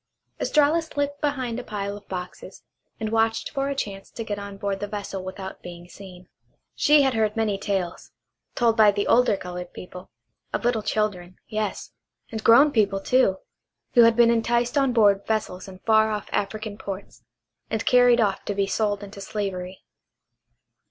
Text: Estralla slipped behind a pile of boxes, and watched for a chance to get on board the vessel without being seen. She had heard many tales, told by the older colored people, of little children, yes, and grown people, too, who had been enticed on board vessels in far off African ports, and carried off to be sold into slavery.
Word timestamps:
Estralla 0.39 0.81
slipped 0.81 1.21
behind 1.21 1.59
a 1.59 1.63
pile 1.63 1.95
of 1.95 2.07
boxes, 2.07 2.63
and 2.99 3.11
watched 3.11 3.51
for 3.51 3.69
a 3.69 3.75
chance 3.75 4.09
to 4.09 4.23
get 4.23 4.39
on 4.39 4.57
board 4.57 4.79
the 4.79 4.87
vessel 4.87 5.23
without 5.23 5.61
being 5.61 5.87
seen. 5.87 6.27
She 6.73 7.03
had 7.03 7.13
heard 7.13 7.35
many 7.37 7.59
tales, 7.59 8.11
told 8.55 8.75
by 8.75 8.89
the 8.89 9.05
older 9.05 9.37
colored 9.37 9.73
people, 9.73 10.09
of 10.53 10.65
little 10.65 10.81
children, 10.81 11.37
yes, 11.47 11.91
and 12.31 12.43
grown 12.43 12.71
people, 12.71 12.99
too, 12.99 13.37
who 13.93 14.01
had 14.01 14.15
been 14.15 14.31
enticed 14.31 14.75
on 14.75 14.91
board 14.91 15.23
vessels 15.27 15.67
in 15.67 15.77
far 15.85 16.09
off 16.09 16.27
African 16.31 16.79
ports, 16.79 17.21
and 17.69 17.85
carried 17.85 18.19
off 18.19 18.43
to 18.45 18.55
be 18.55 18.65
sold 18.65 19.03
into 19.03 19.21
slavery. 19.21 19.83